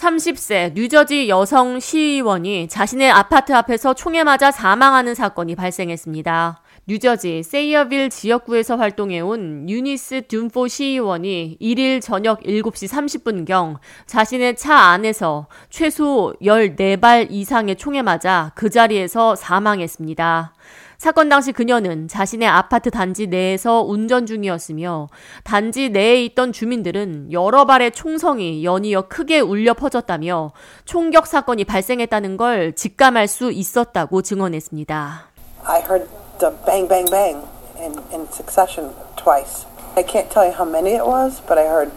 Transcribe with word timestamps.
30세 0.00 0.72
뉴저지 0.74 1.28
여성 1.28 1.78
시의원이 1.78 2.68
자신의 2.68 3.10
아파트 3.10 3.52
앞에서 3.52 3.92
총에 3.92 4.24
맞아 4.24 4.50
사망하는 4.50 5.14
사건이 5.14 5.54
발생했습니다. 5.56 6.62
뉴저지 6.86 7.42
세이어빌 7.42 8.08
지역구에서 8.08 8.76
활동해온 8.76 9.68
유니스 9.68 10.22
듐포 10.28 10.68
시의원이 10.68 11.58
1일 11.60 12.00
저녁 12.00 12.40
7시 12.42 12.88
30분경 12.88 13.76
자신의 14.06 14.56
차 14.56 14.74
안에서 14.74 15.46
최소 15.68 16.34
14발 16.40 17.26
이상의 17.30 17.76
총에 17.76 18.00
맞아 18.00 18.52
그 18.54 18.70
자리에서 18.70 19.36
사망했습니다. 19.36 20.54
사건 20.98 21.28
당시 21.28 21.52
그녀는 21.52 22.08
자신의 22.08 22.46
아파트 22.46 22.90
단지 22.90 23.26
내에서 23.26 23.82
운전 23.82 24.26
중이었으며 24.26 25.08
단지 25.44 25.88
내에 25.88 26.24
있던 26.26 26.52
주민들은 26.52 27.32
여러 27.32 27.64
발의 27.64 27.92
총성이 27.92 28.64
연이어 28.64 29.08
크게 29.08 29.40
울려 29.40 29.74
퍼졌다며 29.74 30.52
총격 30.84 31.26
사건이 31.26 31.64
발생했다는 31.64 32.36
걸 32.36 32.74
직감할 32.74 33.28
수 33.28 33.50
있었다고 33.50 34.22
증언했습니다. 34.22 35.28
I 35.64 35.80
heard 35.80 36.08
the 36.38 36.52
bang 36.66 36.88
bang 36.88 37.10
bang 37.10 37.46
in, 37.78 37.94
in 38.12 38.26
succession 38.32 38.90
twice. 39.16 39.66
I 39.96 40.02
can't 40.02 40.30
tell 40.30 40.46
you 40.46 40.52
how 40.52 40.64
many 40.64 40.94
it 40.94 41.04
was, 41.04 41.40
but 41.46 41.58
I 41.58 41.66
heard 41.66 41.90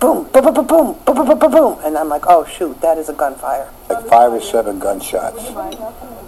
boom, 0.00 0.26
boom, 0.32 0.42
boom, 0.42 0.54
boom, 0.54 0.66
boom, 0.66 0.96
boom, 1.04 1.26
boom, 1.26 1.38
boom, 1.38 1.50
boom, 1.50 1.78
and 1.84 1.96
I'm 1.96 2.08
like, 2.08 2.26
oh 2.26 2.44
shoot, 2.44 2.80
that 2.80 2.98
is 2.98 3.08
a 3.08 3.14
gunfire. 3.14 3.68
Like 3.88 4.06
five 4.08 4.32
or 4.32 4.40
seven 4.40 4.78
gunshots. 4.78 5.42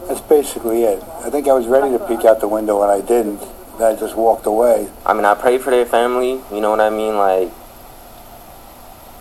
That's 0.07 0.21
basically 0.21 0.85
it. 0.85 1.03
I 1.25 1.31
think 1.31 1.49
I 1.49 1.55
was 1.55 1.67
ready 1.67 1.91
to 1.97 1.99
peek 1.99 2.25
out 2.25 2.41
the 2.41 2.49
window 2.49 2.83
and 2.83 2.91
I 2.93 3.01
didn't. 3.01 3.41
Then 3.79 3.97
I 3.97 3.97
just 3.97 4.17
walked 4.17 4.47
away. 4.47 4.89
I 5.07 5.15
mean, 5.15 5.25
I 5.25 5.35
prayed 5.35 5.63
for 5.63 5.71
their 5.71 5.87
family. 5.87 6.41
You 6.53 6.61
know 6.61 6.71
what 6.71 6.81
I 6.81 6.91
mean? 6.91 7.17
Like, 7.17 7.51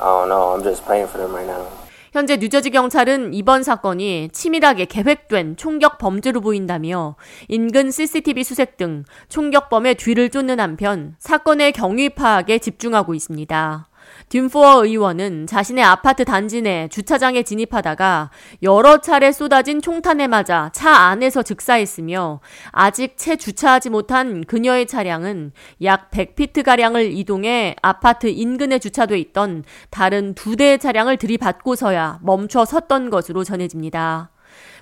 I 0.01 0.05
don't 0.05 0.29
know. 0.29 0.53
I'm 0.53 0.63
just 0.63 0.85
praying 0.85 1.07
for 1.07 1.17
them 1.17 1.33
right 1.33 1.47
now. 1.47 1.65
현재 2.11 2.37
뉴저지 2.37 2.69
경찰은 2.69 3.33
이번 3.33 3.63
사건이 3.63 4.29
치밀하게 4.31 4.85
계획된 4.85 5.55
총격 5.57 5.97
범죄로 5.97 6.41
보인다며 6.41 7.15
인근 7.47 7.89
CCTV 7.89 8.43
수색 8.43 8.77
등 8.77 9.03
총격범의 9.29 9.95
뒤를 9.95 10.29
쫓는 10.29 10.59
한편 10.59 11.15
사건의 11.17 11.71
경위 11.71 12.09
파악에 12.09 12.59
집중하고 12.59 13.15
있습니다. 13.15 13.87
듄포어 14.29 14.85
의원은 14.85 15.47
자신의 15.47 15.83
아파트 15.83 16.25
단지 16.25 16.61
내 16.61 16.87
주차장에 16.89 17.43
진입하다가 17.43 18.31
여러 18.63 18.99
차례 18.99 19.31
쏟아진 19.31 19.81
총탄에 19.81 20.27
맞아 20.27 20.69
차 20.73 20.91
안에서 20.91 21.43
즉사했으며 21.43 22.41
아직 22.71 23.17
채 23.17 23.35
주차하지 23.35 23.89
못한 23.89 24.43
그녀의 24.43 24.87
차량은 24.87 25.51
약 25.83 26.11
100피트가량을 26.11 27.11
이동해 27.15 27.75
아파트 27.81 28.27
인근에 28.27 28.79
주차돼 28.79 29.17
있던 29.19 29.63
다른 29.89 30.33
두 30.33 30.55
대의 30.55 30.79
차량을 30.79 31.17
들이받고서야 31.17 32.19
멈춰 32.21 32.65
섰던 32.65 33.09
것으로 33.09 33.43
전해집니다. 33.43 34.32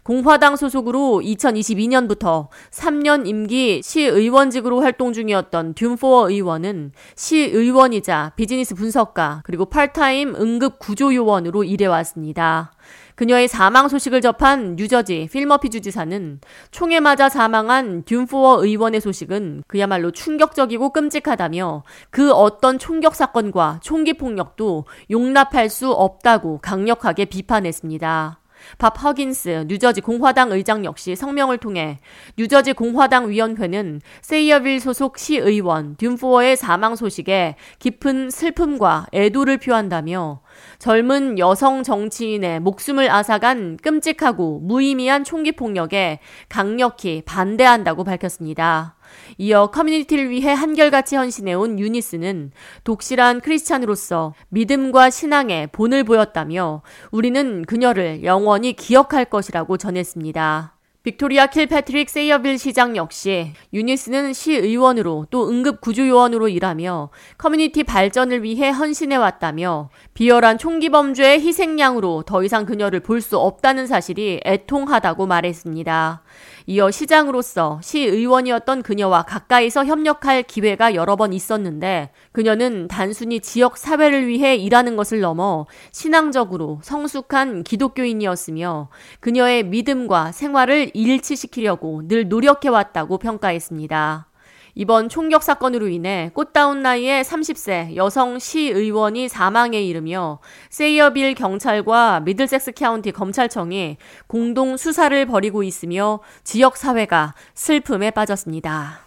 공화당 0.03 0.55
소속으로 0.55 1.21
2022년부터 1.23 2.47
3년 2.71 3.27
임기 3.27 3.81
시의원직으로 3.83 4.81
활동 4.81 5.13
중이었던 5.13 5.73
듄포어 5.75 6.29
의원은 6.29 6.91
시의원이자 7.15 8.33
비즈니스 8.35 8.75
분석가 8.75 9.41
그리고 9.45 9.65
팔타임 9.65 10.35
응급 10.35 10.79
구조요원으로 10.79 11.63
일해왔습니다. 11.63 12.71
그녀의 13.15 13.47
사망 13.47 13.87
소식을 13.87 14.21
접한 14.21 14.75
뉴저지 14.77 15.29
필머피 15.31 15.69
주지사는 15.69 16.39
총에 16.71 16.99
맞아 16.99 17.29
사망한 17.29 18.03
듄포어 18.03 18.63
의원의 18.65 18.99
소식은 18.99 19.63
그야말로 19.67 20.09
충격적이고 20.09 20.91
끔찍하다며 20.91 21.83
그 22.09 22.31
어떤 22.31 22.79
총격 22.79 23.15
사건과 23.15 23.79
총기 23.83 24.13
폭력도 24.13 24.85
용납할 25.11 25.69
수 25.69 25.91
없다고 25.91 26.59
강력하게 26.63 27.25
비판했습니다. 27.25 28.40
밥 28.77 29.01
허긴스 29.03 29.65
뉴저지 29.67 30.01
공화당 30.01 30.51
의장 30.51 30.85
역시 30.85 31.15
성명을 31.15 31.57
통해 31.57 31.99
뉴저지 32.37 32.73
공화당 32.73 33.29
위원회는 33.29 34.01
세이어빌 34.21 34.79
소속 34.79 35.17
시의원 35.17 35.95
듄포어의 35.97 36.57
사망 36.57 36.95
소식에 36.95 37.55
깊은 37.79 38.29
슬픔과 38.29 39.07
애도를 39.13 39.57
표한다며 39.57 40.41
젊은 40.79 41.39
여성 41.39 41.83
정치인의 41.83 42.59
목숨을 42.59 43.09
앗아간 43.11 43.77
끔찍하고 43.77 44.59
무의미한 44.59 45.23
총기 45.23 45.51
폭력에 45.51 46.19
강력히 46.49 47.21
반대한다고 47.25 48.03
밝혔습니다. 48.03 48.95
이어 49.37 49.67
커뮤니티를 49.67 50.29
위해 50.29 50.53
한결같이 50.53 51.15
헌신해온 51.15 51.79
유니스는 51.79 52.51
독실한 52.83 53.41
크리스찬으로서 53.41 54.33
믿음과 54.49 55.09
신앙에 55.09 55.67
본을 55.67 56.03
보였다며 56.03 56.81
우리는 57.11 57.63
그녀를 57.65 58.23
영원히 58.23 58.73
기억할 58.73 59.25
것이라고 59.25 59.77
전했습니다. 59.77 60.80
빅토리아 61.03 61.47
킬패트릭 61.47 62.11
세이어빌 62.11 62.59
시장 62.59 62.95
역시 62.95 63.53
유니스는 63.73 64.33
시의원으로 64.33 65.25
또 65.31 65.49
응급구조요원으로 65.49 66.47
일하며 66.47 67.09
커뮤니티 67.39 67.83
발전을 67.83 68.43
위해 68.43 68.69
헌신해 68.69 69.15
왔다며 69.15 69.89
비열한 70.13 70.59
총기 70.59 70.89
범죄의 70.89 71.41
희생양으로 71.41 72.21
더 72.27 72.43
이상 72.43 72.67
그녀를 72.67 72.99
볼 72.99 73.21
수 73.21 73.39
없다는 73.39 73.87
사실이 73.87 74.41
애통하다고 74.45 75.25
말했습니다. 75.25 76.23
이어 76.67 76.91
시장으로서 76.91 77.79
시의원이었던 77.83 78.83
그녀와 78.83 79.23
가까이서 79.23 79.85
협력할 79.85 80.43
기회가 80.43 80.93
여러 80.95 81.15
번 81.15 81.33
있었는데 81.33 82.11
그녀는 82.31 82.87
단순히 82.87 83.39
지역 83.39 83.77
사회를 83.77 84.27
위해 84.27 84.55
일하는 84.55 84.95
것을 84.95 85.19
넘어 85.19 85.65
신앙적으로 85.91 86.79
성숙한 86.83 87.63
기독교인이었으며 87.63 88.89
그녀의 89.19 89.63
믿음과 89.63 90.31
생활을 90.31 90.90
일치시키려고 90.93 92.07
늘 92.07 92.27
노력해왔다고 92.27 93.17
평가했습니다. 93.17 94.27
이번 94.75 95.09
총격 95.09 95.43
사건으로 95.43 95.87
인해 95.87 96.31
꽃다운 96.33 96.81
나이의 96.81 97.23
30세 97.23 97.95
여성 97.95 98.39
시의원이 98.39 99.27
사망에 99.27 99.81
이르며 99.81 100.39
세이어빌 100.69 101.35
경찰과 101.35 102.21
미들섹스 102.21 102.71
카운티 102.71 103.11
검찰청이 103.11 103.97
공동 104.27 104.77
수사를 104.77 105.25
벌이고 105.25 105.63
있으며 105.63 106.19
지역 106.43 106.77
사회가 106.77 107.33
슬픔에 107.53 108.11
빠졌습니다. 108.11 109.01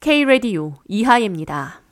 K-Radio 0.00 0.74
이하예입니다. 0.88 1.82